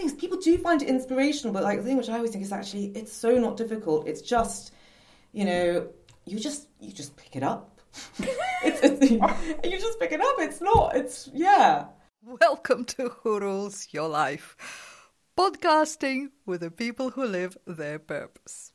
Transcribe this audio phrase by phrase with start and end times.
[0.00, 2.52] things people do find it inspirational, but like the thing which I always think is
[2.52, 4.08] actually it's so not difficult.
[4.08, 4.72] It's just,
[5.32, 5.88] you know,
[6.24, 7.80] you just you just pick it up.
[8.64, 9.10] it's, it's,
[9.64, 10.36] you just pick it up.
[10.38, 10.96] It's not.
[10.96, 11.84] It's yeah.
[12.22, 14.56] Welcome to Who Rules Your Life,
[15.38, 18.72] podcasting with the people who live their purpose.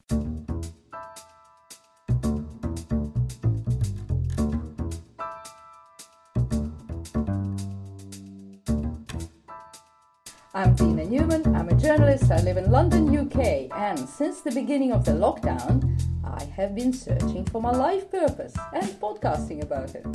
[10.56, 14.94] I'm Dina Newman, I'm a journalist, I live in London, UK, and since the beginning
[14.94, 20.06] of the lockdown, I have been searching for my life purpose and podcasting about it.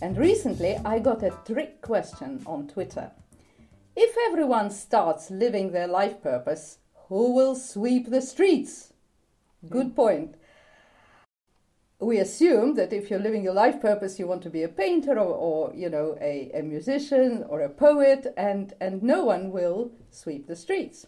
[0.00, 3.10] And recently I got a trick question on Twitter.
[3.94, 6.78] If everyone starts living their life purpose,
[7.10, 8.94] who will sweep the streets?
[9.68, 10.34] Good point
[12.04, 15.18] we assume that if you're living your life purpose, you want to be a painter
[15.18, 19.90] or, or you know, a, a musician or a poet, and, and no one will
[20.10, 21.06] sweep the streets.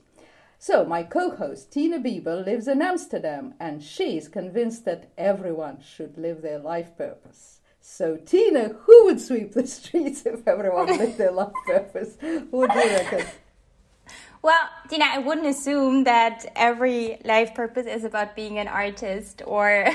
[0.58, 6.16] So, my co host Tina Bieber lives in Amsterdam, and she's convinced that everyone should
[6.16, 7.60] live their life purpose.
[7.80, 12.16] So, Tina, who would sweep the streets if everyone lived their life purpose?
[12.50, 13.26] What do you reckon?
[14.42, 19.88] Well, Dina, I wouldn't assume that every life purpose is about being an artist or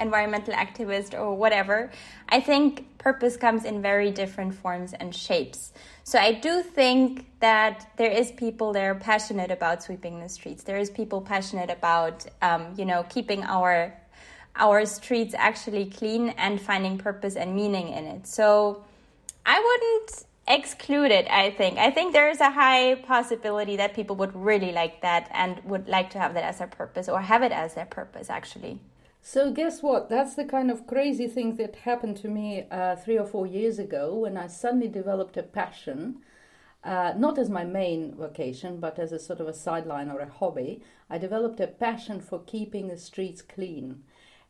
[0.00, 1.90] environmental activist or whatever,
[2.28, 5.72] I think purpose comes in very different forms and shapes.
[6.04, 10.62] So I do think that there is people that are passionate about sweeping the streets.
[10.62, 13.94] There is people passionate about, um, you know, keeping our
[14.56, 18.26] our streets actually clean and finding purpose and meaning in it.
[18.26, 18.82] So
[19.46, 21.28] I wouldn't exclude it.
[21.30, 21.78] I think.
[21.78, 25.88] I think there is a high possibility that people would really like that and would
[25.88, 28.80] like to have that as their purpose or have it as their purpose actually.
[29.20, 30.08] So, guess what?
[30.08, 33.78] That's the kind of crazy thing that happened to me uh, three or four years
[33.78, 36.22] ago when I suddenly developed a passion,
[36.82, 40.30] uh, not as my main vocation, but as a sort of a sideline or a
[40.30, 40.82] hobby.
[41.10, 44.04] I developed a passion for keeping the streets clean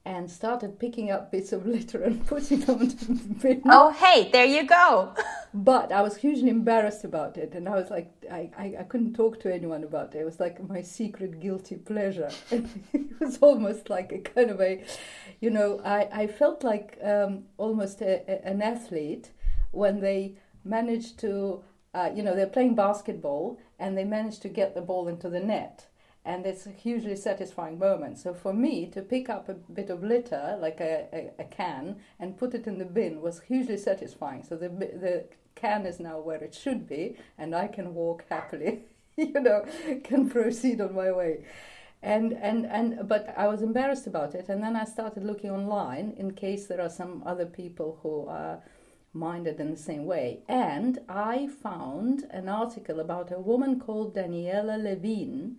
[0.09, 3.63] and started picking up bits of litter and putting them on the bin.
[3.67, 5.15] Oh, hey, there you go.
[5.55, 9.13] but I was hugely embarrassed about it, and I was like, I, I, I, couldn't
[9.13, 10.21] talk to anyone about it.
[10.21, 12.31] It was like my secret guilty pleasure.
[12.51, 14.83] And it was almost like a kind of a,
[15.41, 19.31] you know, I, I felt like um, almost a, a, an athlete
[19.73, 24.75] when they managed to, uh, you know, they're playing basketball and they managed to get
[24.75, 25.87] the ball into the net
[26.25, 28.19] and it's a hugely satisfying moment.
[28.19, 31.97] So for me to pick up a bit of litter, like a, a, a, can,
[32.19, 34.43] and put it in the bin was hugely satisfying.
[34.43, 35.25] So the the
[35.55, 38.85] can is now where it should be, and I can walk happily,
[39.17, 39.65] you know,
[40.05, 41.45] can proceed on my way.
[42.01, 46.15] And, and, and but I was embarrassed about it, and then I started looking online
[46.17, 48.63] in case there are some other people who are
[49.13, 50.41] minded in the same way.
[50.49, 55.57] And I found an article about a woman called Daniela Levine,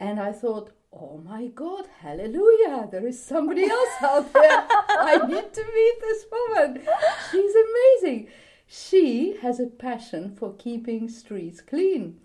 [0.00, 4.66] and I thought, oh my God, hallelujah, there is somebody else out there.
[4.88, 6.82] I need to meet this woman.
[7.30, 8.28] She's amazing.
[8.66, 12.20] She has a passion for keeping streets clean.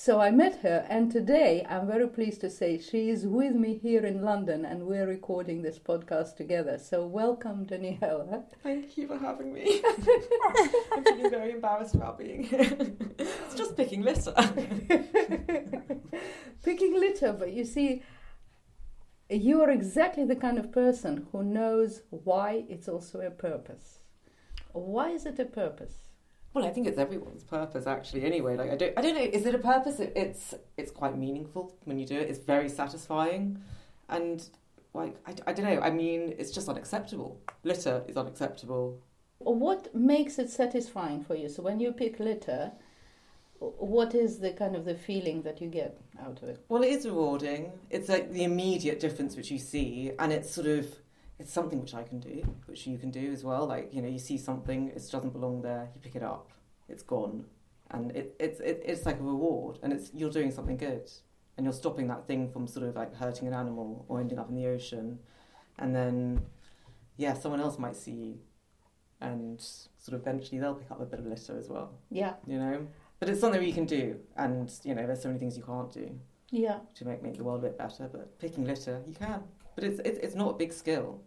[0.00, 3.74] So I met her, and today I'm very pleased to say she is with me
[3.74, 6.78] here in London, and we're recording this podcast together.
[6.78, 8.44] So welcome, Daniela.
[8.62, 9.82] Thank you for having me.
[10.92, 12.78] I'm feeling very embarrassed about being here.
[13.18, 14.32] it's just picking litter.
[16.62, 18.04] picking litter, but you see,
[19.28, 23.98] you are exactly the kind of person who knows why it's also a purpose.
[24.70, 26.07] Why is it a purpose?
[26.54, 28.24] Well, I think it's everyone's purpose actually.
[28.24, 29.20] Anyway, like I don't, I don't know.
[29.20, 30.00] Is it a purpose?
[30.00, 32.28] It, it's, it's quite meaningful when you do it.
[32.28, 33.62] It's very satisfying,
[34.08, 34.48] and
[34.94, 35.80] like I, I don't know.
[35.80, 37.40] I mean, it's just unacceptable.
[37.64, 39.00] Litter is unacceptable.
[39.38, 41.48] What makes it satisfying for you?
[41.48, 42.72] So when you pick litter,
[43.60, 46.64] what is the kind of the feeling that you get out of it?
[46.68, 47.72] Well, it is rewarding.
[47.90, 50.86] It's like the immediate difference which you see, and it's sort of
[51.38, 53.66] it's something which I can do, which you can do as well.
[53.66, 56.50] Like you know, you see something, it doesn't belong there, you pick it up,
[56.88, 57.44] it's gone,
[57.90, 61.10] and it, it's it, it's like a reward, and it's you're doing something good,
[61.56, 64.48] and you're stopping that thing from sort of like hurting an animal or ending up
[64.48, 65.18] in the ocean,
[65.78, 66.42] and then
[67.16, 68.38] yeah, someone else might see you,
[69.20, 71.92] and sort of eventually they'll pick up a bit of litter as well.
[72.10, 72.86] Yeah, you know,
[73.20, 75.92] but it's something you can do, and you know, there's so many things you can't
[75.92, 76.18] do.
[76.50, 76.78] Yeah.
[76.94, 79.42] To make make the world a bit better, but picking litter you can.
[79.74, 81.20] But it's, it's, it's not a big skill.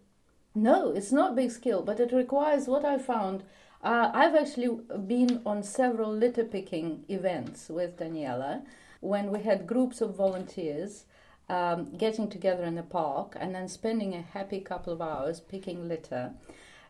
[0.54, 3.44] No, it's not big skill, but it requires what I found.
[3.84, 8.64] Uh, I've actually been on several litter picking events with Daniela
[9.00, 11.06] when we had groups of volunteers
[11.50, 15.88] um, getting together in the park and then spending a happy couple of hours picking
[15.88, 16.34] litter.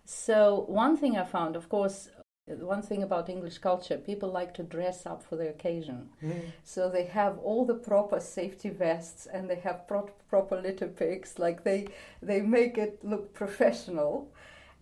[0.05, 2.09] So, one thing I found, of course,
[2.59, 6.09] one thing about English culture, people like to dress up for the occasion.
[6.23, 6.41] Mm.
[6.63, 11.39] So they have all the proper safety vests and they have pro- proper litter picks.
[11.39, 11.87] Like they
[12.21, 14.31] they make it look professional,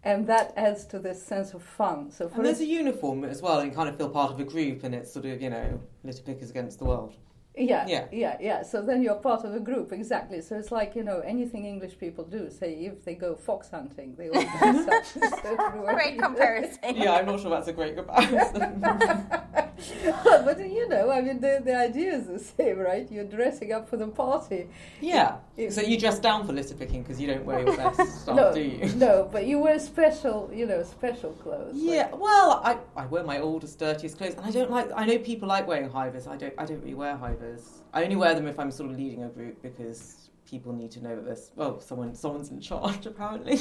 [0.03, 2.11] and that adds to this sense of fun.
[2.11, 4.39] So for And there's a uniform as well, and you kind of feel part of
[4.39, 7.13] a group, and it's sort of, you know, litter pickers against the world.
[7.59, 8.05] Yeah, Yeah.
[8.11, 8.63] yeah, yeah.
[8.63, 10.41] So then you're part of a group, exactly.
[10.41, 12.49] So it's like you know anything English people do.
[12.49, 15.05] Say if they go fox hunting, they all dress up.
[15.43, 15.55] So
[15.93, 16.95] Great comparison.
[16.95, 18.83] Yeah, I'm not sure that's a great comparison.
[20.23, 23.09] but you know, I mean, the, the idea is the same, right?
[23.11, 24.67] You're dressing up for the party.
[25.01, 25.37] yeah.
[25.57, 28.35] If- So you dress down for litter picking because you don't wear your best stuff,
[28.35, 28.85] no, do you?
[28.95, 31.73] no, but you wear special, you know, special clothes.
[31.75, 34.89] like- Yeah, well, I, I wear my oldest, dirtiest clothes, and I don't like.
[34.95, 36.27] I know people like wearing high vis.
[36.27, 36.53] I don't.
[36.57, 37.81] I don't really wear high vis.
[37.93, 41.03] I only wear them if I'm sort of leading a group because people need to
[41.03, 41.51] know that there's.
[41.55, 43.59] Well, someone someone's in charge apparently.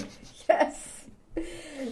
[0.48, 1.04] yes.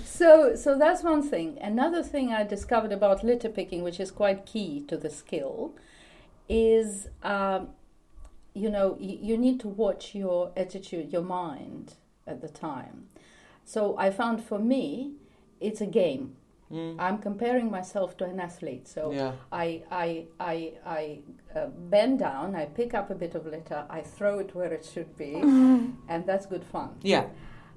[0.05, 1.59] So, so that's one thing.
[1.61, 5.75] Another thing I discovered about litter picking, which is quite key to the skill,
[6.49, 7.69] is um,
[8.55, 11.95] you know you, you need to watch your attitude, your mind
[12.27, 13.07] at the time.
[13.65, 15.13] So I found for me,
[15.61, 16.37] it's a game.
[16.71, 16.97] Mm.
[16.99, 18.89] I'm comparing myself to an athlete.
[18.89, 19.33] So Yeah.
[19.53, 21.19] I, I, I, I
[21.55, 24.85] uh, bend down, I pick up a bit of litter, I throw it where it
[24.85, 25.35] should be,
[26.09, 26.97] and that's good fun.
[27.03, 27.27] Yeah.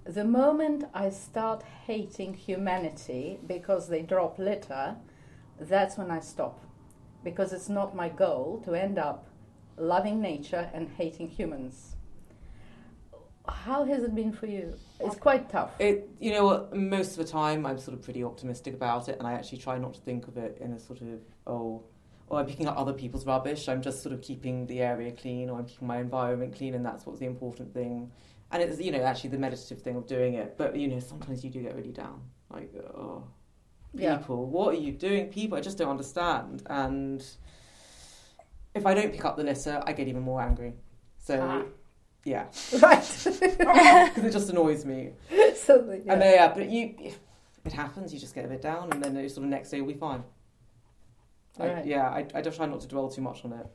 [0.10, 4.96] The moment I start hating humanity because they drop litter,
[5.60, 6.60] that's when I stop.
[7.24, 9.28] Because it's not my goal to end up
[9.78, 11.96] loving nature and hating humans.
[13.48, 14.74] How has it been for you?
[15.00, 15.74] It's quite tough.
[15.78, 19.28] It, you know most of the time I'm sort of pretty optimistic about it and
[19.28, 21.84] I actually try not to think of it in a sort of, oh,
[22.30, 23.70] or I'm picking up other people's rubbish.
[23.70, 26.84] I'm just sort of keeping the area clean or I'm keeping my environment clean and
[26.84, 28.10] that's what's the important thing.
[28.52, 30.56] And it's, you know, actually the meditative thing of doing it.
[30.58, 32.22] But, you know, sometimes you do get really down.
[32.52, 33.24] Like, oh,
[33.94, 34.18] Yeah.
[34.18, 35.30] people, what are you doing?
[35.30, 36.64] People, I just don't understand.
[36.68, 37.24] And
[38.74, 40.74] if I don't pick up the litter, I get even more angry.
[41.20, 41.64] So, Ah.
[42.24, 42.46] yeah,
[42.82, 43.02] Right.
[43.24, 45.12] because it just annoys me.
[45.56, 46.14] so, the- yeah.
[46.14, 46.96] And then, yeah, but you,
[47.66, 48.12] it happens.
[48.14, 49.94] You just get a bit down, and then the sort of next day you'll be
[49.94, 50.24] fine.
[51.60, 51.86] I, Right.
[51.86, 53.68] yeah, I, I just try not to dwell too much on it.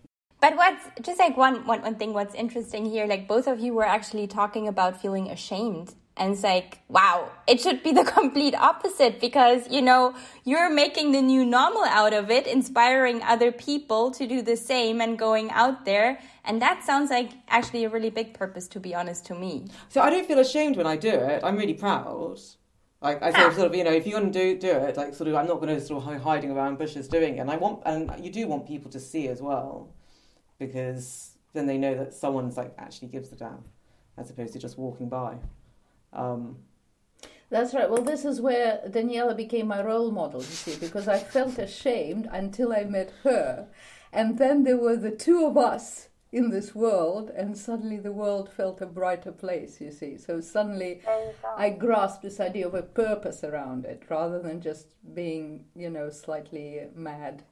[0.45, 3.73] But what's just like one, one one thing what's interesting here, like both of you
[3.73, 5.95] were actually talking about feeling ashamed.
[6.19, 10.15] And it's like, wow, it should be the complete opposite because, you know,
[10.45, 15.01] you're making the new normal out of it, inspiring other people to do the same
[15.01, 16.19] and going out there.
[16.45, 19.69] And that sounds like actually a really big purpose, to be honest, to me.
[19.89, 21.43] So I don't feel ashamed when I do it.
[21.43, 22.39] I'm really proud.
[23.01, 23.33] Like I Ah.
[23.33, 25.37] say, sort of, you know, if you're going to do do it, like sort of,
[25.37, 27.41] I'm not going to sort of hiding around bushes doing it.
[27.41, 29.89] And I want, and you do want people to see as well,
[30.59, 33.65] because then they know that someone's like actually gives a damn,
[34.17, 35.37] as opposed to just walking by.
[36.13, 36.57] Um,
[37.51, 37.89] That's right.
[37.91, 42.29] Well, this is where Daniela became my role model, you see, because I felt ashamed
[42.33, 43.69] until I met her.
[44.13, 48.51] And then there were the two of us in this world, and suddenly the world
[48.51, 50.19] felt a brighter place, you see.
[50.19, 51.01] So suddenly
[51.57, 56.11] I grasped this idea of a purpose around it rather than just being, you know,
[56.11, 57.45] slightly mad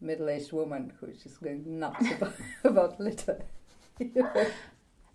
[0.00, 2.34] middle aged woman who's just going nuts about,
[2.64, 3.42] about litter.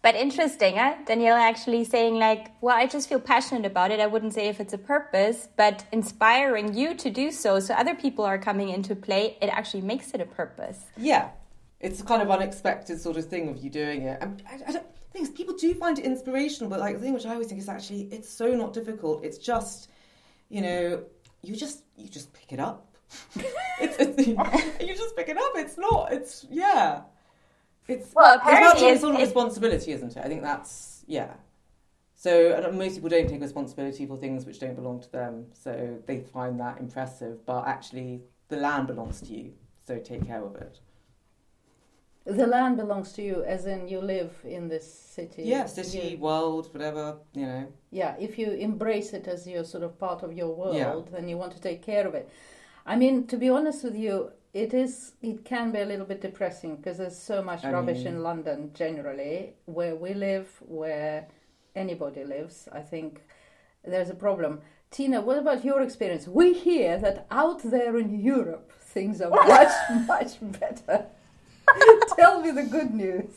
[0.02, 0.96] But interesting, huh?
[1.06, 4.00] Daniela actually saying like, well, I just feel passionate about it.
[4.00, 7.60] I wouldn't say if it's a purpose, but inspiring you to do so.
[7.60, 9.38] So other people are coming into play.
[9.42, 10.86] It actually makes it a purpose.
[10.98, 11.30] Yeah,
[11.80, 14.18] it's a kind of unexpected sort of thing of you doing it.
[14.22, 17.28] And I, I don't, things people do find it inspirational, but like the thing which
[17.28, 19.24] I always think is actually it's so not difficult.
[19.24, 19.92] It's just,
[20.50, 21.04] you know,
[21.44, 22.91] you just you just pick it up.
[23.80, 24.28] It's, it's
[24.88, 25.52] you just pick it up.
[25.56, 26.12] It's not.
[26.14, 27.02] It's yeah.
[27.88, 30.24] It's Well, it's about apparently it's- sort of responsibility, isn't it?
[30.24, 31.34] I think that's yeah.
[32.16, 35.46] So and most people don't take responsibility for things which don't belong to them.
[35.54, 39.54] So they find that impressive, but actually the land belongs to you.
[39.88, 40.80] So take care of it.
[42.24, 45.42] The land belongs to you, as in you live in this city.
[45.42, 47.68] Yeah, city, You- world, whatever, you know.
[47.90, 51.02] yeah, if you embrace it as your sort of part of your world, Yeah.
[51.12, 52.30] then you want to take care of it.
[52.86, 56.22] I mean, to be honest with you, it is it can be a little bit
[56.22, 61.28] depressing because there's so much I rubbish mean- in London generally, where we live, where
[61.76, 62.68] anybody lives.
[62.72, 63.22] I think
[63.86, 64.62] there's a problem.
[64.90, 66.28] Tina, what about your experience?
[66.28, 69.72] We hear that out there in Europe things are much
[70.08, 71.06] much better.
[72.18, 73.32] Tell me the good news.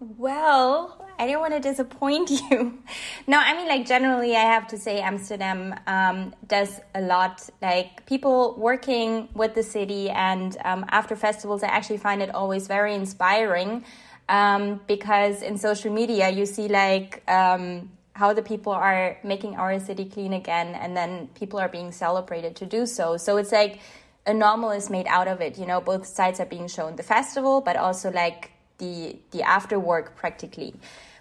[0.00, 2.82] Well, I don't want to disappoint you.
[3.26, 7.46] No, I mean, like, generally, I have to say Amsterdam um, does a lot.
[7.60, 12.66] Like, people working with the city, and um, after festivals, I actually find it always
[12.66, 13.84] very inspiring
[14.30, 19.78] um, because in social media, you see, like, um, how the people are making our
[19.80, 23.18] city clean again, and then people are being celebrated to do so.
[23.18, 23.80] So it's like
[24.26, 25.58] a normal is made out of it.
[25.58, 29.78] You know, both sides are being shown the festival, but also like the the after
[29.78, 30.74] work practically.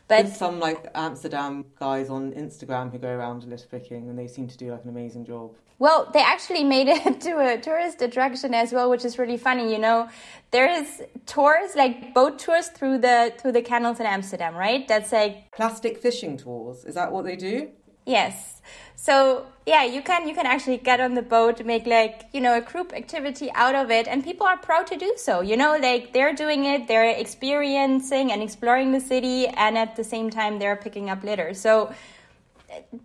[0.08, 4.28] But There's some like Amsterdam guys on Instagram who go around litter picking, and they
[4.28, 5.52] seem to do like an amazing job.
[5.78, 9.72] Well, they actually made it to a tourist attraction as well, which is really funny.
[9.72, 10.10] You know,
[10.52, 14.88] there's tours like boat tours through the through the canals in Amsterdam, right?
[14.88, 16.86] That's like Plastic fishing tours.
[16.86, 17.70] Is that what they do?
[18.06, 18.62] Yes.
[18.96, 22.58] So yeah, you can you can actually get on the boat, make like you know
[22.58, 25.42] a group activity out of it, and people are proud to do so.
[25.42, 30.04] You know, like they're doing it, they're experiencing and exploring the city, and at the
[30.04, 31.54] same time they're picking up litter.
[31.54, 31.94] So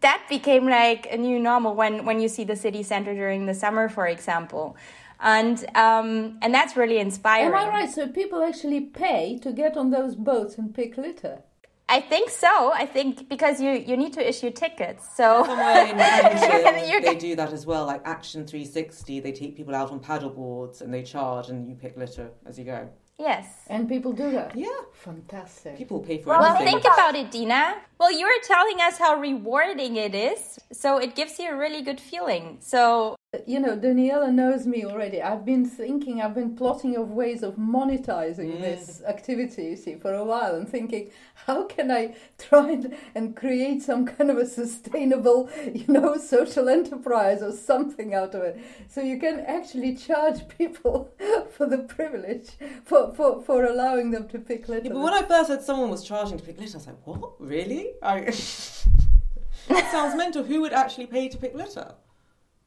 [0.00, 3.54] that became like a new normal when when you see the city center during the
[3.54, 4.76] summer, for example,
[5.20, 7.48] and um, and that's really inspiring.
[7.48, 7.90] Am I right?
[7.90, 11.42] So people actually pay to get on those boats and pick litter.
[11.88, 12.72] I think so.
[12.72, 15.06] I think because you you need to issue tickets.
[15.16, 17.84] So in London, You they do that as well.
[17.86, 21.96] Like Active360, they take people out on paddle boards and they charge, and you pick
[21.96, 22.88] litter as you go.
[23.18, 23.46] yes.
[23.68, 24.56] And people do that.
[24.56, 25.76] Yeah, Fantastic.
[25.76, 26.38] people pay for it.
[26.38, 26.80] Well, anything.
[26.80, 27.76] think about it, Dina.
[28.00, 31.82] Well, you were telling us how rewarding it is, so it gives you a really
[31.82, 32.58] good feeling.
[32.60, 33.14] So
[33.46, 35.22] You know, Daniela knows me already.
[35.22, 38.60] I've been thinking, I've been plotting of ways of monetizing mm.
[38.60, 41.10] this activity, you see, for a while and thinking,
[41.46, 46.68] how can I try and, and create some kind of a sustainable, you know, social
[46.68, 48.60] enterprise or something out of it.
[48.88, 51.12] So you can actually charge people
[51.50, 52.50] for the privilege,
[52.84, 54.86] for, for, for allowing them to pick litter.
[54.86, 57.06] Yeah, but when I first heard someone was charging to pick litter, I was like,
[57.06, 57.32] what?
[57.40, 57.92] Really?
[58.02, 58.20] I...
[59.68, 60.44] that sounds mental.
[60.44, 61.94] Who would actually pay to pick litter?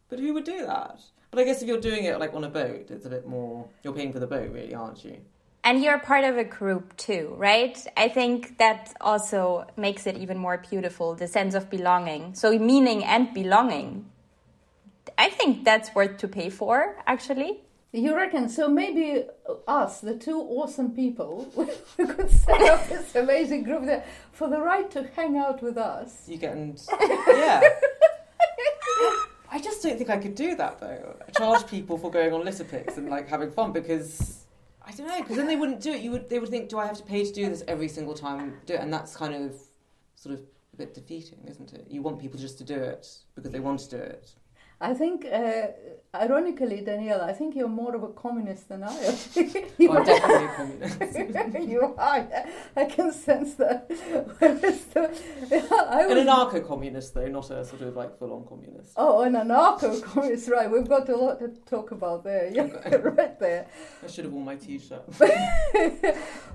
[0.09, 1.01] But who would do that?
[1.31, 3.67] But I guess if you're doing it like on a boat, it's a bit more.
[3.83, 5.17] You're paying for the boat, really, aren't you?
[5.67, 7.77] and you're part of a group too, right?
[7.97, 12.35] I think that also makes it even more beautiful, the sense of belonging.
[12.35, 14.05] So meaning and belonging.
[15.17, 17.59] I think that's worth to pay for, actually.
[17.91, 18.47] You reckon?
[18.47, 19.25] So maybe
[19.67, 21.51] us, the two awesome people,
[21.97, 25.77] we could set up this amazing group there for the right to hang out with
[25.77, 26.29] us.
[26.29, 26.77] You can,
[27.27, 27.61] yeah.
[29.49, 31.15] I just don't think I could do that though.
[31.37, 34.45] Charge people for going on litter picks and like having fun because
[34.87, 35.21] I don't know.
[35.21, 36.01] Because then they wouldn't do it.
[36.01, 36.29] You would.
[36.29, 38.57] They would think, do I have to pay to do this every single time?
[38.65, 39.55] Do it, and that's kind of
[40.15, 40.41] sort of
[40.73, 41.87] a bit defeating, isn't it?
[41.89, 44.31] You want people just to do it because they want to do it.
[44.79, 45.67] I think, uh,
[46.15, 49.15] ironically, Daniela, I think you're more of a communist than I am.
[49.89, 51.69] Oh, I'm definitely a communist.
[51.71, 52.27] you are.
[52.75, 53.87] I can sense that.
[53.89, 58.93] The- I An anarcho-communist, though, not a sort of like full-on communist.
[58.97, 60.69] Oh, an anarcho-communist, right?
[60.69, 62.49] We've got a lot to talk about there.
[62.53, 62.97] Yeah, Okay.
[62.97, 63.67] right there.
[64.03, 65.03] I should have worn my t-shirt.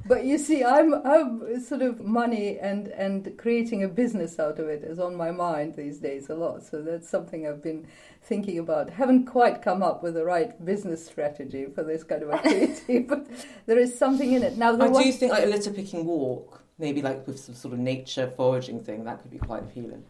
[0.07, 4.69] but you see, I'm, I'm sort of money and, and creating a business out of
[4.69, 6.63] it is on my mind these days a lot.
[6.63, 7.87] So that's something I've been
[8.23, 8.91] thinking about.
[8.91, 13.27] Haven't quite come up with the right business strategy for this kind of activity, but
[13.67, 14.57] there is something in it.
[14.57, 17.55] Now, the I one, do think like a litter picking walk, maybe like with some
[17.55, 20.05] sort of nature foraging thing, that could be quite appealing.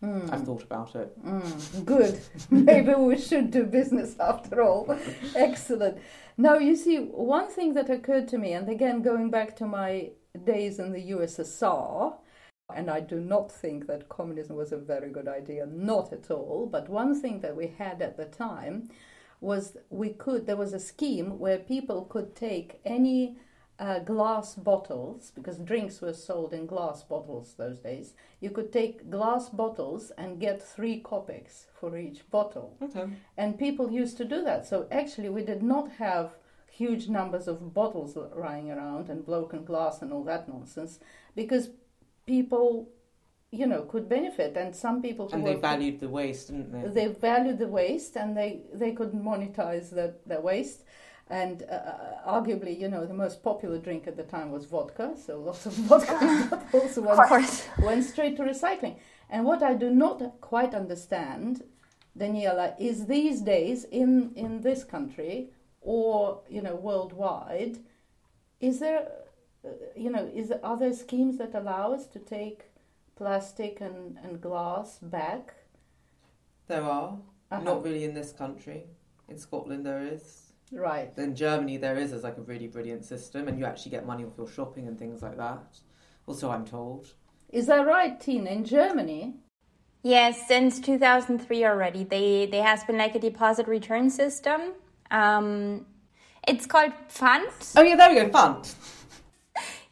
[0.00, 1.26] I've thought about it.
[1.26, 2.20] Mm, good.
[2.50, 4.96] Maybe we should do business after all.
[5.34, 5.98] Excellent.
[6.36, 10.10] Now, you see, one thing that occurred to me, and again, going back to my
[10.44, 12.14] days in the USSR,
[12.74, 16.68] and I do not think that communism was a very good idea, not at all.
[16.70, 18.90] But one thing that we had at the time
[19.40, 23.36] was we could, there was a scheme where people could take any
[23.78, 28.14] uh, glass bottles, because drinks were sold in glass bottles those days.
[28.40, 32.76] You could take glass bottles and get three kopecks for each bottle.
[32.82, 33.06] Okay.
[33.36, 34.66] And people used to do that.
[34.66, 36.34] So actually, we did not have
[36.66, 41.00] huge numbers of bottles lying around and broken glass and all that nonsense
[41.34, 41.70] because
[42.28, 42.88] people,
[43.50, 44.56] you know, could benefit.
[44.56, 47.06] And some people who And they valued the waste, didn't they?
[47.06, 50.80] they valued the waste and they, they could monetize the, the waste.
[51.30, 55.14] And uh, arguably, you know, the most popular drink at the time was vodka.
[55.26, 56.16] So lots of vodka
[56.72, 58.96] bottles Of went, went straight to recycling.
[59.30, 61.64] And what I do not quite understand,
[62.18, 65.50] Daniela, is these days in, in this country
[65.82, 67.78] or, you know, worldwide,
[68.60, 69.08] is there,
[69.64, 72.70] uh, you know, is are there schemes that allow us to take
[73.16, 75.54] plastic and, and glass back?
[76.66, 77.18] There are.
[77.50, 77.62] Uh-huh.
[77.62, 78.84] Not really in this country.
[79.28, 80.52] In Scotland, there is.
[80.70, 81.10] Right.
[81.16, 84.24] In Germany, there is as like a really brilliant system, and you actually get money
[84.24, 85.78] off your shopping and things like that.
[86.26, 87.14] Also, I'm told.
[87.50, 88.50] Is that right, Tina?
[88.50, 89.34] In Germany?
[90.02, 94.74] Yes, since 2003 already, they there has been like a deposit return system.
[95.10, 95.86] Um,
[96.46, 97.74] it's called Pfand.
[97.76, 98.30] Oh yeah, there we go.
[98.30, 98.62] Fun.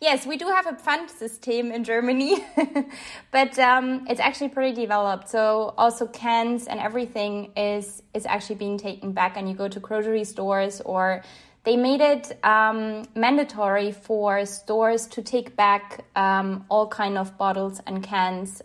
[0.00, 2.44] yes, we do have a Pfand system in Germany,
[3.30, 5.28] but um, it's actually pretty developed.
[5.28, 9.80] So also cans and everything is is actually being taken back, and you go to
[9.80, 11.22] grocery stores or
[11.64, 17.80] they made it um, mandatory for stores to take back um, all kind of bottles
[17.88, 18.62] and cans.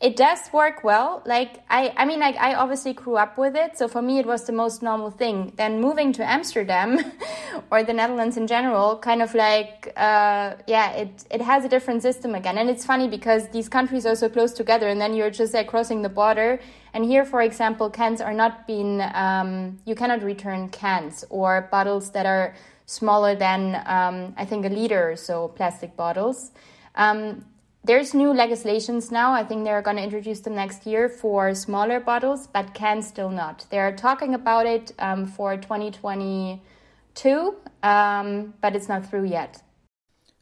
[0.00, 1.22] It does work well.
[1.26, 4.24] Like I, I mean, like I obviously grew up with it, so for me it
[4.24, 5.52] was the most normal thing.
[5.56, 6.98] Then moving to Amsterdam
[7.70, 12.00] or the Netherlands in general, kind of like, uh, yeah, it it has a different
[12.00, 12.56] system again.
[12.56, 15.66] And it's funny because these countries are so close together, and then you're just like
[15.68, 16.60] crossing the border.
[16.94, 22.10] And here, for example, cans are not being, um, you cannot return cans or bottles
[22.12, 22.54] that are
[22.86, 26.52] smaller than um, I think a liter, or so plastic bottles.
[26.94, 27.44] Um,
[27.82, 29.32] there's new legislations now.
[29.32, 33.30] I think they're going to introduce them next year for smaller bottles, but can still
[33.30, 33.66] not.
[33.70, 39.62] They're talking about it um, for 2022, um, but it's not through yet.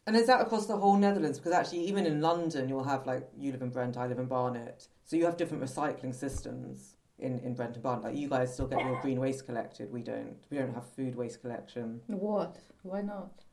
[0.05, 1.37] And is that across the whole Netherlands?
[1.37, 4.25] Because actually, even in London, you'll have like you live in Brent, I live in
[4.25, 8.05] Barnet, so you have different recycling systems in in Brent and Barnet.
[8.05, 9.91] Like you guys still get your green waste collected.
[9.91, 10.37] We don't.
[10.49, 12.01] We don't have food waste collection.
[12.07, 12.57] What?
[12.81, 13.43] Why not?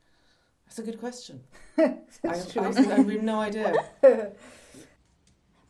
[0.67, 1.41] That's a good question.
[1.75, 2.63] That's I, true.
[2.63, 3.73] I, I have no idea.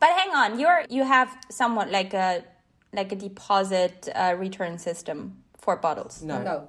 [0.00, 2.44] But hang on, you're you have somewhat like a
[2.92, 6.42] like a deposit uh, return system for bottles No.
[6.42, 6.68] no.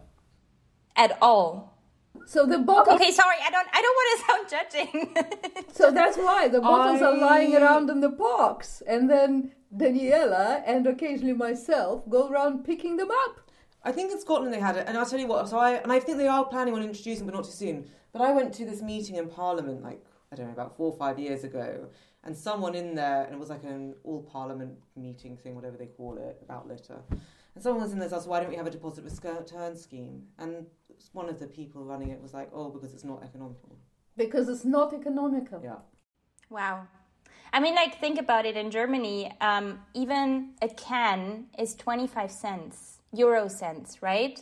[0.95, 1.77] at all.
[2.25, 2.93] So the bottle.
[2.95, 5.15] Okay, sorry, I don't I don't want to sound judging.
[5.74, 10.88] So that's why the bottles are lying around in the box, and then Daniela and
[10.88, 13.50] occasionally myself go around picking them up.
[13.83, 15.48] I think in Scotland they had it, and I'll tell you what.
[15.48, 17.89] So I and I think they are planning on introducing, but not too soon.
[18.11, 20.97] But I went to this meeting in Parliament, like I don't know, about four or
[20.97, 21.89] five years ago,
[22.23, 25.87] and someone in there, and it was like an all Parliament meeting thing, whatever they
[25.87, 27.01] call it, about litter.
[27.55, 30.67] And someone was in there, asked, "Why don't we have a deposit return scheme?" And
[31.13, 33.77] one of the people running it was like, "Oh, because it's not economical."
[34.15, 35.61] Because it's not economical.
[35.63, 35.79] Yeah.
[36.49, 36.87] Wow.
[37.51, 38.55] I mean, like, think about it.
[38.55, 44.41] In Germany, um, even a can is 25 cents, euro cents, right?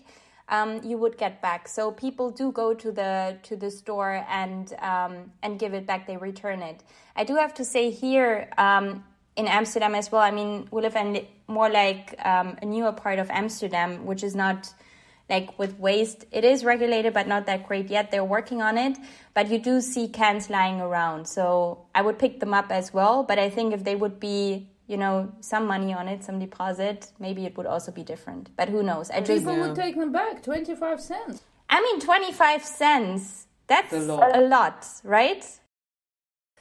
[0.50, 1.68] Um, you would get back.
[1.68, 6.07] So people do go to the to the store and um, and give it back.
[6.07, 6.83] They return it.
[7.16, 9.03] I do have to say here um,
[9.36, 10.22] in Amsterdam as well.
[10.22, 14.36] I mean, we live in more like um, a newer part of Amsterdam, which is
[14.36, 14.74] not
[15.29, 18.98] like with waste it is regulated but not that great yet they're working on it
[19.33, 23.24] but you do see cans lying around so i would pick them up as well
[23.24, 27.11] but i think if they would be you know some money on it some deposit
[27.19, 29.67] maybe it would also be different but who knows i just People Yeah.
[29.67, 31.43] would take them back, 25 cents.
[31.69, 34.35] i mean 25 cents that's A lot.
[34.35, 35.45] a lot right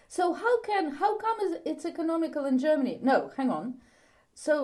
[0.08, 2.94] So how can how come is it's economical in Germany?
[3.02, 3.64] No, hang on.
[4.34, 4.54] So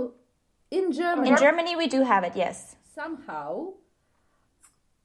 [0.79, 3.49] in Germany, in germany we do have it yes somehow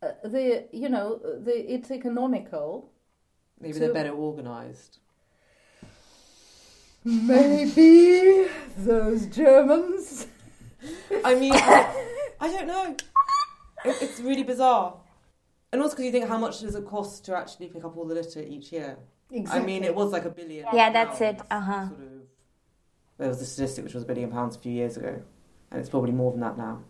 [0.02, 0.46] uh, the
[0.82, 1.08] you know
[1.48, 2.92] the it's economical.
[3.60, 5.00] Maybe So- they're better organised.
[7.08, 8.48] Maybe
[8.80, 10.28] those Germans.
[11.24, 11.96] I mean, I,
[12.42, 12.96] I don't know.
[13.86, 14.96] It, it's really bizarre.
[15.72, 18.06] And also because you think how much does it cost to actually pick up all
[18.06, 18.98] the litter each year?
[19.32, 19.62] Exactly.
[19.62, 20.66] I mean, it was like a billion.
[20.74, 21.88] Yeah, that's it, uh-huh.
[21.88, 22.08] Sort of,
[23.18, 25.22] there was a statistic which was a billion pounds a few years ago,
[25.72, 26.84] and it's probably more than that now.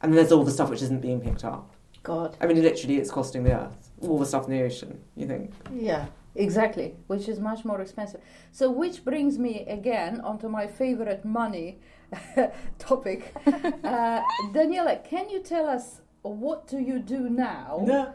[0.00, 1.74] And then there's all the stuff which isn't being picked up.
[2.02, 2.36] God.
[2.40, 3.90] I mean, literally, it's costing the earth.
[4.00, 5.00] All the stuff in the ocean.
[5.14, 5.52] You think?
[5.74, 6.06] Yeah,
[6.38, 6.94] exactly.
[7.08, 8.20] Which is much more expensive.
[8.52, 11.78] So, which brings me again onto my favorite money
[12.78, 13.34] topic.
[13.46, 14.22] uh,
[14.52, 18.12] Daniela, can you tell us what do you do now, No.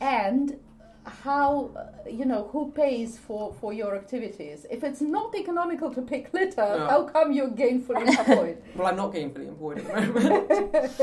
[0.00, 0.58] and
[1.04, 4.66] how uh, you know who pays for for your activities?
[4.70, 6.86] If it's not economical to pick litter, No.
[6.88, 8.58] how come you're gainfully employed?
[8.76, 11.02] Well, I'm not gainfully employed at the moment.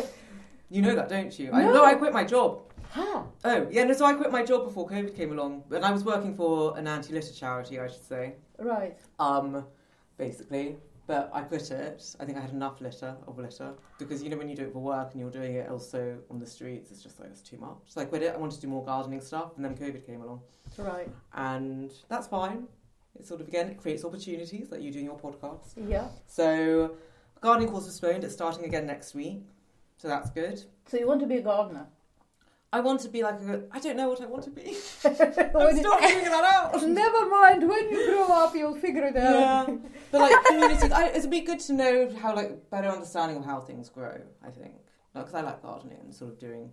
[0.69, 1.51] you know that, don't you?
[1.51, 1.83] I No.
[1.85, 2.61] I quit my job.
[2.89, 3.31] How?
[3.43, 5.63] Oh, yeah, no, so I quit my job before COVID came along.
[5.71, 8.33] And I was working for an anti litter charity, I should say.
[8.57, 8.97] Right.
[9.19, 9.65] Um,
[10.17, 10.77] basically.
[11.05, 12.15] But I quit it.
[12.19, 13.73] I think I had enough litter of litter.
[13.97, 16.37] Because, you know, when you do it for work and you're doing it also on
[16.37, 17.77] the streets, it's just like, it's too much.
[17.87, 18.33] So I quit it.
[18.35, 19.53] I wanted to do more gardening stuff.
[19.55, 20.41] And then COVID came along.
[20.77, 21.09] Right.
[21.33, 22.67] And that's fine.
[23.19, 25.73] It sort of, again, it creates opportunities, like you doing your podcast.
[25.87, 26.07] Yeah.
[26.27, 26.95] So,
[27.41, 28.23] gardening course was postponed.
[28.23, 29.47] It's starting again next week.
[29.97, 30.63] So that's good.
[30.85, 31.87] So you want to be a gardener?
[32.71, 33.63] I want to be like a.
[33.71, 34.61] I don't know what I want to be.
[35.05, 36.83] I'm still figuring that out.
[36.87, 37.67] Never mind.
[37.67, 39.67] When you grow up, you'll figure it out.
[39.67, 39.75] Yeah,
[40.11, 43.59] but like community, I, it'd be good to know how like better understanding of how
[43.59, 44.21] things grow.
[44.45, 44.75] I think
[45.15, 46.71] because I like gardening and sort of doing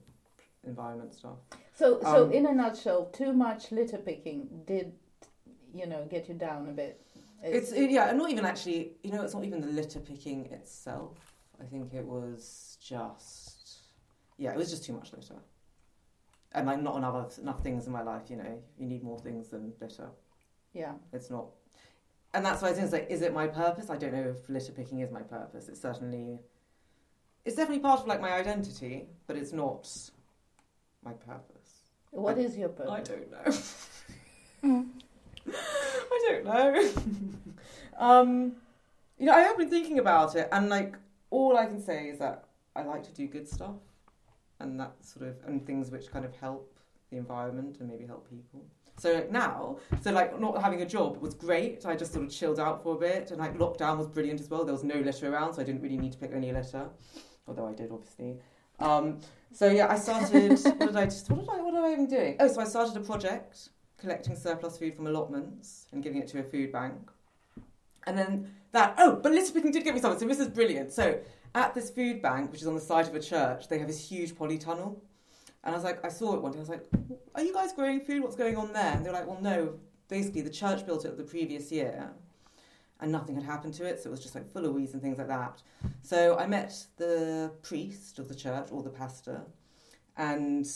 [0.64, 1.38] environment stuff.
[1.74, 4.92] So, so Um, in a nutshell, too much litter picking did,
[5.74, 7.00] you know, get you down a bit.
[7.42, 8.92] It's it, yeah, and not even actually.
[9.02, 11.16] You know, it's not even the litter picking itself.
[11.58, 13.78] I think it was just
[14.36, 15.36] yeah, it was just too much litter.
[16.56, 18.22] And like not enough enough things in my life.
[18.28, 20.08] You know, you need more things than litter.
[20.72, 20.94] Yeah.
[21.12, 21.46] It's not,
[22.34, 23.88] and that's why I think like, is it my purpose?
[23.88, 25.68] I don't know if litter picking is my purpose.
[25.68, 26.40] It's certainly,
[27.44, 29.88] it's definitely part of like my identity, but it's not
[31.04, 31.82] my purpose.
[32.10, 32.90] What I- is your purpose?
[32.90, 33.52] I don't know.
[34.64, 34.88] Mm.
[35.54, 36.90] I don't know.
[37.98, 38.52] um,
[39.18, 40.96] you know, I have been thinking about it, and like
[41.30, 43.76] all I can say is that I like to do good stuff,
[44.60, 46.72] and that sort of and things which kind of help
[47.10, 48.64] the environment and maybe help people.
[48.98, 51.84] So like, now, so like not having a job was great.
[51.84, 54.48] I just sort of chilled out for a bit, and like lockdown was brilliant as
[54.48, 54.64] well.
[54.64, 56.88] There was no litter around, so I didn't really need to pick any litter,
[57.46, 58.38] although I did obviously.
[58.78, 59.20] Um,
[59.52, 60.58] so yeah, I started.
[60.62, 61.30] what did I just?
[61.30, 61.62] What did I?
[61.62, 62.36] What am I even doing?
[62.40, 66.40] Oh, so I started a project collecting surplus food from allotments and giving it to
[66.40, 67.10] a food bank.
[68.06, 70.20] And then that, oh, but litter picking did get me something.
[70.20, 70.92] So this is brilliant.
[70.92, 71.18] So
[71.56, 74.08] at this food bank, which is on the side of a church, they have this
[74.08, 75.00] huge polytunnel.
[75.64, 76.58] And I was like, I saw it one day.
[76.58, 76.86] I was like,
[77.34, 78.22] are you guys growing food?
[78.22, 78.92] What's going on there?
[78.92, 79.74] And they're like, well, no.
[80.08, 82.10] Basically, the church built it the previous year
[83.00, 84.00] and nothing had happened to it.
[84.00, 85.62] So it was just like full of weeds and things like that.
[86.02, 89.42] So I met the priest of the church or the pastor.
[90.16, 90.66] And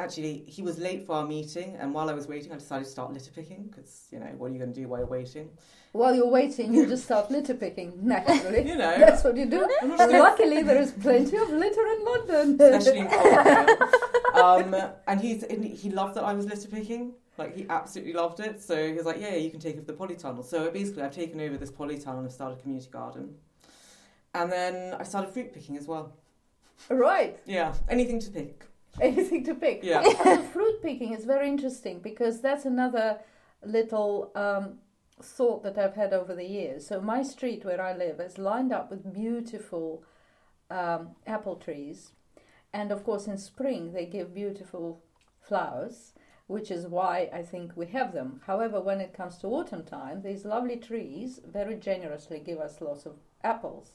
[0.00, 1.76] actually, he was late for our meeting.
[1.78, 4.50] And while I was waiting, I decided to start litter picking because, you know, what
[4.50, 5.50] are you going to do while you're waiting?
[5.92, 8.66] While you're waiting, you just start litter picking naturally.
[8.66, 9.68] You know, That's what you do.
[9.82, 12.60] Luckily, there is plenty of litter in London.
[12.60, 13.08] especially in
[14.34, 17.14] um, and he's, and he loved that I was litter picking.
[17.38, 18.60] Like he absolutely loved it.
[18.60, 21.14] So he was like, "Yeah, yeah, you can take over the polytunnel." So basically, I've
[21.14, 23.34] taken over this polytunnel and started a community garden.
[24.34, 26.12] And then I started fruit picking as well.
[26.88, 27.38] right.
[27.46, 28.69] Yeah, anything to pick.
[29.02, 29.82] Anything to pick.
[29.82, 30.02] Yeah.
[30.02, 33.20] the fruit picking is very interesting because that's another
[33.64, 34.78] little um,
[35.22, 36.86] thought that I've had over the years.
[36.86, 40.04] So my street where I live is lined up with beautiful
[40.70, 42.12] um, apple trees,
[42.72, 45.02] and of course in spring they give beautiful
[45.40, 46.12] flowers,
[46.46, 48.40] which is why I think we have them.
[48.46, 53.06] However, when it comes to autumn time, these lovely trees very generously give us lots
[53.06, 53.94] of apples,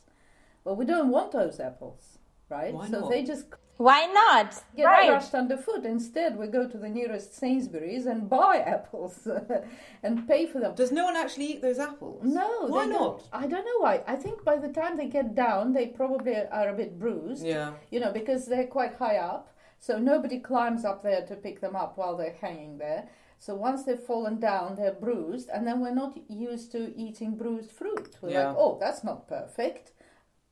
[0.64, 2.18] but we don't want those apples,
[2.50, 2.74] right?
[2.74, 3.10] Why so not?
[3.10, 3.46] they just
[3.78, 4.64] Why not?
[4.76, 5.10] get right.
[5.10, 5.86] crushed underfoot.
[5.86, 9.28] Instead, we go to the nearest Sainsbury's and buy apples
[10.04, 10.76] and pay for them.
[10.76, 12.24] Does no one actually eat those apples?
[12.24, 13.00] No, Why they not?
[13.00, 13.24] don't.
[13.34, 14.04] I don't know why.
[14.08, 17.46] I think by the time they get down, they probably are a bit bruised.
[17.46, 17.74] Yeah.
[17.92, 21.76] You know, because they're quite high up, so nobody climbs up there to pick them
[21.76, 23.10] up while they're hanging there.
[23.38, 27.70] So once they've fallen down, they're bruised, and then we're not used to eating bruised
[27.72, 28.16] fruit.
[28.22, 28.48] We're Yeah.
[28.48, 29.92] like, oh, that's not perfect.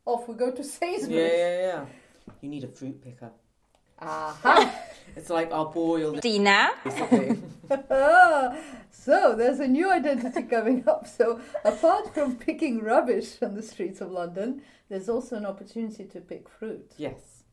[0.05, 1.31] Off we go to Yeah, Sainsbury's.
[1.31, 1.85] yeah, yeah.
[2.41, 3.31] You need a fruit picker.
[3.99, 4.79] Aha.
[5.15, 6.21] It's like our boiled.
[6.21, 7.37] Dina, Basically.
[8.91, 11.07] So there's a new identity coming up.
[11.07, 16.21] So apart from picking rubbish on the streets of London, there's also an opportunity to
[16.21, 16.93] pick fruit.
[16.97, 17.43] yes.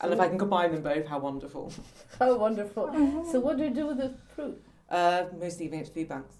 [0.00, 1.72] And if I can combine them both, how wonderful.
[2.18, 3.24] How wonderful!
[3.30, 4.60] So what do you do with the fruit?
[4.90, 6.34] Uh, mostly giving it to food banks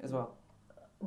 [0.00, 0.34] as well.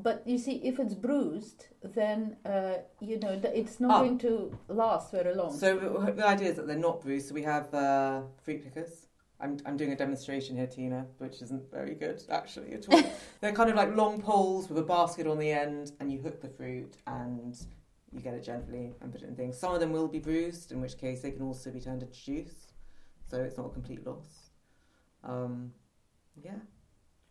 [0.04, 4.04] But you see, if it's bruised, then uh, you know it's not Oh.
[4.04, 5.52] going to last very long.
[5.58, 5.78] So
[6.16, 7.30] the idea is that they're not bruised.
[7.30, 9.08] So we have uh, fruit pickers.
[9.40, 13.02] I'm I'm doing a demonstration here, Tina, which isn't very good actually at all.
[13.42, 16.42] they're kind of like long poles with a basket on the end, and you hook
[16.42, 17.56] the fruit and
[18.12, 19.58] you get it gently and put it in things.
[19.58, 22.14] Some of them will be bruised, in which case they can also be turned into
[22.14, 22.72] juice.
[23.30, 24.52] So it's not a complete loss.
[25.24, 25.74] Um,
[26.42, 26.60] yeah,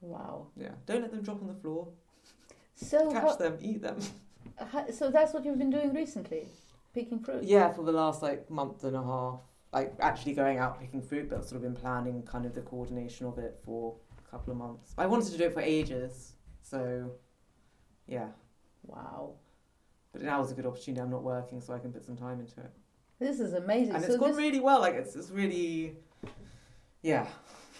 [0.00, 0.48] wow.
[0.56, 0.72] yeah.
[0.84, 1.88] Don't let them drop on the floor.
[2.76, 3.98] So Catch how, them, eat them.
[4.58, 6.48] how- so that's what you've been doing recently,
[6.94, 7.42] picking fruit.
[7.44, 9.40] Yeah, for the last like month and a half,
[9.72, 12.60] like actually going out picking fruit, but I've sort of been planning kind of the
[12.60, 14.92] coordination of it for a couple of months.
[14.98, 17.10] I wanted to do it for ages, so
[18.06, 18.28] yeah.
[18.84, 19.34] Wow.
[20.12, 21.00] But now is a good opportunity.
[21.00, 22.70] I'm not working, so I can put some time into it,
[23.18, 23.94] This is amazing.
[23.94, 24.80] and so it's gone this- really well.
[24.80, 25.96] Like it's it's really,
[27.02, 27.26] yeah.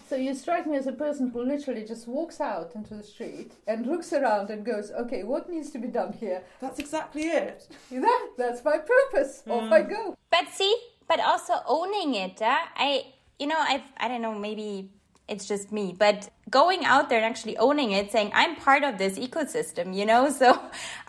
[0.09, 3.51] So you strike me as a person who literally just walks out into the street
[3.67, 6.43] and looks around and goes, "Okay, what needs to be done here?
[6.61, 7.67] That's exactly it.
[7.91, 9.43] That that's my purpose.
[9.49, 9.89] Off I Mm.
[9.89, 10.73] go." but see,
[11.09, 12.41] but also owning it.
[12.41, 14.91] Uh, I, you know, I've, I don't know, maybe
[15.27, 18.97] it's just me, but going out there and actually owning it, saying I'm part of
[18.97, 20.29] this ecosystem, you know.
[20.41, 20.47] So,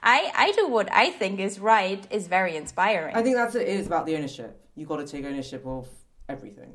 [0.02, 3.14] I, I do what I think is right is very inspiring.
[3.14, 4.50] I think that's it is about the ownership.
[4.74, 5.88] You've got to take ownership of
[6.28, 6.72] everything.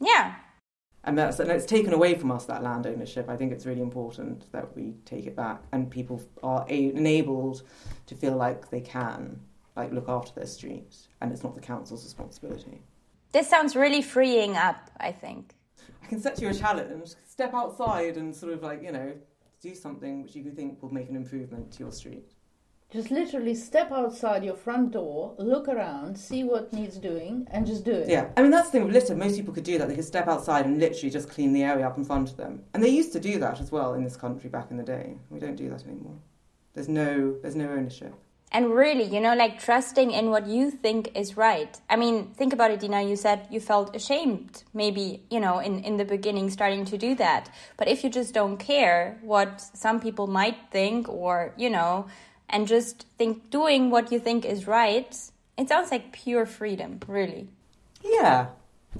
[0.00, 0.34] yeah,
[1.04, 3.28] And that's and it's taken away from us that land ownership.
[3.28, 7.62] I think it's really important that we take it back, and people are a- enabled
[8.06, 9.40] to feel like they can
[9.74, 12.82] like look after their street, and it's not the council's responsibility.
[13.32, 14.90] this sounds really freeing up.
[15.00, 15.54] I think.
[16.02, 19.12] I can set you a challenge: step outside and sort of like you know
[19.60, 22.30] do something which you think will make an improvement to your street.
[22.92, 27.84] Just literally step outside your front door, look around, see what needs doing, and just
[27.84, 28.08] do it.
[28.08, 29.14] Yeah, I mean that's the thing with litter.
[29.14, 29.88] Most people could do that.
[29.88, 32.64] They could step outside and literally just clean the area up in front of them.
[32.74, 35.16] And they used to do that as well in this country back in the day.
[35.30, 36.18] We don't do that anymore.
[36.74, 38.14] There's no there's no ownership.
[38.54, 41.80] And really, you know, like trusting in what you think is right.
[41.88, 43.00] I mean, think about it, Dina.
[43.00, 47.14] You said you felt ashamed, maybe, you know, in, in the beginning starting to do
[47.14, 47.50] that.
[47.78, 52.06] But if you just don't care what some people might think or, you know,
[52.52, 55.16] and just think doing what you think is right,
[55.56, 57.48] it sounds like pure freedom, really.
[58.04, 58.48] Yeah.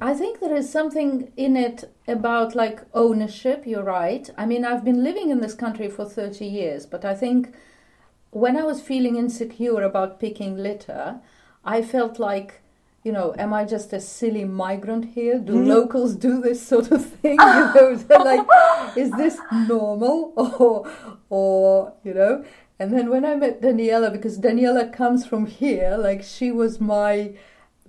[0.00, 4.28] I think there is something in it about like ownership, you're right.
[4.38, 7.52] I mean, I've been living in this country for 30 years, but I think
[8.30, 11.20] when I was feeling insecure about picking litter,
[11.64, 12.62] I felt like,
[13.04, 15.38] you know, am I just a silly migrant here?
[15.38, 15.66] Do Mhm.
[15.68, 17.38] locals do this sort of thing?
[17.58, 18.46] You know, like,
[18.96, 20.86] is this normal or,
[21.28, 22.44] or you know?
[22.82, 27.34] And then when I met Daniela, because Daniela comes from here, like she was my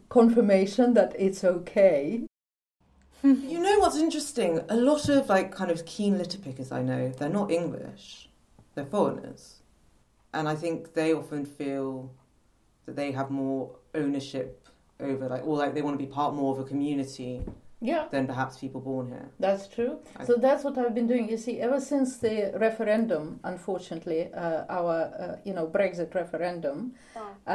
[0.08, 2.28] confirmation that it's okay.
[3.24, 4.62] You know what's interesting?
[4.70, 8.30] A lot of like kind of keen litter pickers I know, they're not English.
[8.76, 9.64] They're foreigners.
[10.32, 12.14] And I think they often feel
[12.86, 14.68] that they have more ownership
[15.00, 17.42] over like or like they want to be part more of a community
[17.84, 19.28] Yeah, than perhaps people born here.
[19.40, 20.00] that's true.
[20.18, 21.30] I- So that's what I've been doing.
[21.30, 26.94] You see, ever since the referendum, unfortunately, uh, our uh, you know Brexit referendum,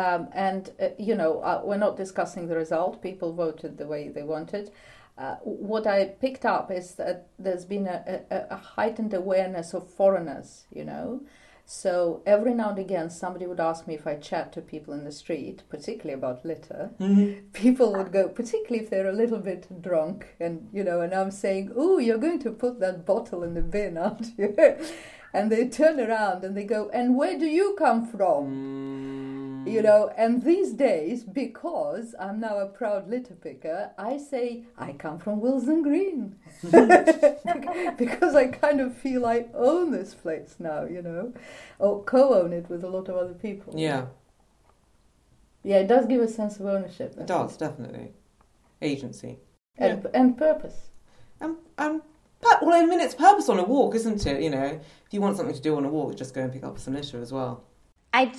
[0.00, 3.00] um, and uh, you know uh, we're not discussing the result.
[3.02, 4.70] People voted the way they wanted.
[5.16, 7.98] Uh, what I picked up is that there's been a,
[8.30, 10.66] a, a heightened awareness of foreigners.
[10.70, 11.20] You know.
[11.70, 15.04] So every now and again, somebody would ask me if I chat to people in
[15.04, 17.46] the street, particularly about litter, mm-hmm.
[17.52, 21.30] people would go, particularly if they're a little bit drunk, and you know, and I'm
[21.30, 24.56] saying, "Oh, you're going to put that bottle in the bin, aren't you?"
[25.34, 29.27] and they turn around and they go, "And where do you come from?" Mm.
[29.70, 34.92] You know, and these days, because I'm now a proud litter picker, I say I
[34.92, 41.02] come from Willesden Green because I kind of feel I own this place now, you
[41.02, 41.32] know,
[41.78, 43.74] or co-own it with a lot of other people.
[43.76, 44.06] Yeah,
[45.62, 47.14] yeah, it does give a sense of ownership.
[47.18, 48.12] it does, definitely.
[48.80, 49.38] Agency.
[49.76, 50.90] and and purpose.
[51.40, 52.02] And, and
[52.40, 54.42] but, well, I mean, it's purpose on a walk, isn't it?
[54.42, 54.64] You know,
[55.06, 56.94] if you want something to do on a walk, just go and pick up some
[56.94, 57.64] litter as well.
[58.12, 58.32] I,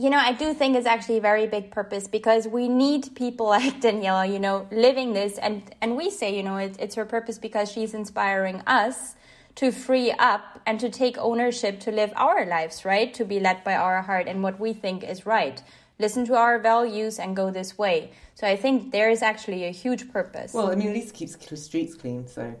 [0.00, 3.46] you know, I do think it's actually a very big purpose because we need people
[3.58, 7.04] like Daniela, you know, living this, and and we say, you know, it, it's her
[7.04, 9.14] purpose because she's inspiring us
[9.56, 13.12] to free up and to take ownership to live our lives, right?
[13.14, 15.62] To be led by our heart and what we think is right.
[15.98, 18.12] Listen to our values and go this way.
[18.34, 20.54] So I think there is actually a huge purpose.
[20.54, 22.54] Well, I mean, at least keeps the streets clean, so.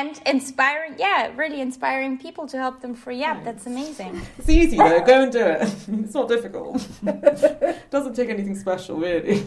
[0.00, 3.44] And inspiring, yeah, really inspiring people to help them free up.
[3.44, 4.20] That's amazing.
[4.38, 5.62] It's easy though, go and do it.
[6.04, 6.74] It's not difficult.
[7.90, 9.44] Doesn't take anything special, really.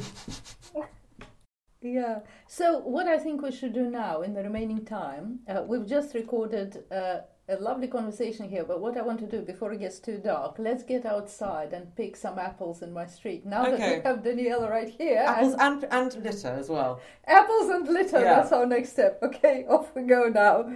[1.81, 2.19] Yeah.
[2.47, 6.13] So what I think we should do now in the remaining time, uh, we've just
[6.13, 7.17] recorded uh,
[7.49, 8.63] a lovely conversation here.
[8.63, 11.95] But what I want to do before it gets too dark, let's get outside and
[11.95, 13.45] pick some apples in my street.
[13.45, 17.01] Now that we have Daniela right here, Apples and and, and litter as well.
[17.27, 18.19] apples and litter.
[18.19, 18.35] Yeah.
[18.35, 19.19] That's our next step.
[19.21, 20.71] Okay, off we go now.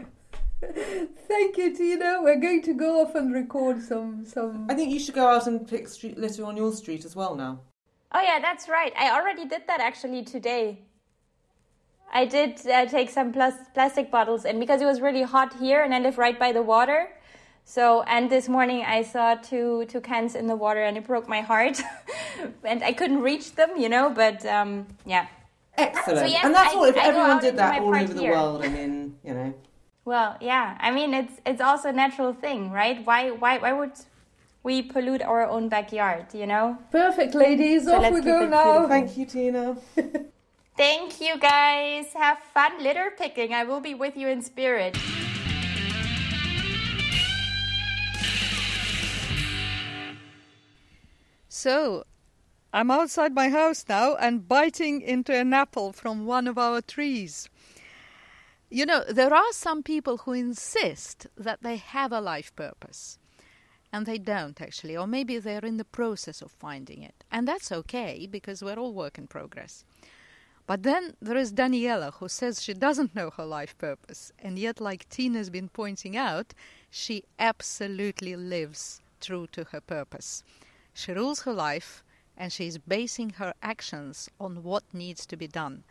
[1.28, 2.20] Thank you, Tina.
[2.22, 4.68] We're going to go off and record some some.
[4.70, 7.36] I think you should go out and pick street litter on your street as well
[7.36, 7.60] now.
[8.12, 8.92] Oh yeah, that's right.
[8.98, 10.82] I already did that actually today.
[12.14, 15.84] I did uh, take some plas- plastic bottles in because it was really hot here,
[15.84, 17.10] and I live right by the water.
[17.66, 21.28] So, and this morning I saw two two cans in the water, and it broke
[21.28, 21.82] my heart,
[22.64, 24.10] and I couldn't reach them, you know.
[24.10, 25.28] But um, yeah.
[25.78, 26.20] Excellent.
[26.20, 26.86] So, yes, and that's I- all.
[26.86, 28.32] If I everyone did that all over the here.
[28.32, 29.54] world, I mean, you know.
[30.06, 30.78] Well, yeah.
[30.80, 33.06] I mean, it's it's also a natural thing, right?
[33.06, 33.92] Why why why would
[34.64, 36.34] we pollute our own backyard?
[36.34, 36.78] You know.
[36.90, 37.84] Perfect, ladies.
[37.84, 38.64] So off we go now.
[38.64, 38.88] beautiful.
[38.88, 39.76] Thank you, Tina.
[40.78, 42.14] Thank you guys.
[42.14, 43.52] Have fun litter picking.
[43.52, 44.96] I will be with you in spirit.
[51.50, 52.04] So,
[52.72, 57.50] I'm outside my house now and biting into an apple from one of our trees.
[58.70, 63.18] You know, there are some people who insist that they have a life purpose,
[63.92, 67.24] and they don't actually, or maybe they're in the process of finding it.
[67.32, 69.84] And that's okay because we're all work in progress.
[70.68, 74.82] But then there is Daniela who says she doesn't know her life purpose, and yet,
[74.82, 76.54] like Tina's been pointing out,
[76.92, 80.44] she absolutely lives true to her purpose.
[80.94, 82.04] She rules her life
[82.36, 85.84] and she is basing her actions on what needs to be done,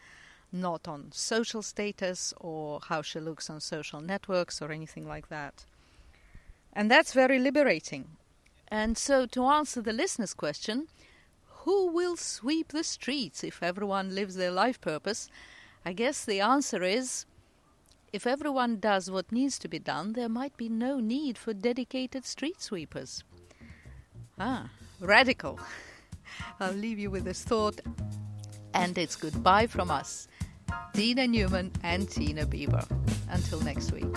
[0.53, 5.65] not on social status or how she looks on social networks or anything like that.
[6.73, 8.09] And that's very liberating.
[8.69, 10.89] And so, to answer the listener's question,
[11.67, 15.29] who will sweep the streets if everyone lives their life purpose?
[15.85, 17.27] I guess the answer is
[18.13, 22.25] if everyone does what needs to be done, there might be no need for dedicated
[22.25, 23.25] street sweepers.
[24.39, 25.59] Ah, radical.
[26.61, 27.81] I'll leave you with this thought.
[28.73, 30.29] And it's goodbye from us,
[30.95, 32.87] Dina Newman and Tina Bieber.
[33.29, 34.15] Until next week.